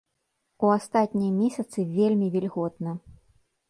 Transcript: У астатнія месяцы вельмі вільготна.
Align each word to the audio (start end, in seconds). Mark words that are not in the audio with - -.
У 0.65 0.71
астатнія 0.77 1.35
месяцы 1.43 1.87
вельмі 2.01 2.35
вільготна. 2.39 2.91